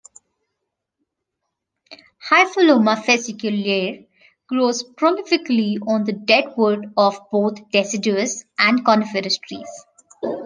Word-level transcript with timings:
"Hypholoma 2.27 2.95
fasciculare" 2.95 4.07
grows 4.49 4.81
prolifically 4.83 5.77
on 5.87 6.05
the 6.05 6.13
dead 6.13 6.45
wood 6.57 6.91
of 6.97 7.19
both 7.31 7.69
deciduous 7.69 8.43
and 8.57 8.83
coniferous 8.83 9.37
trees. 9.37 9.69